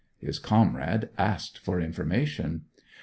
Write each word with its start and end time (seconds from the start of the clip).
His 0.17 0.39
comrade 0.39 1.09
asked 1.15 1.59
for 1.59 1.79
information. 1.79 2.63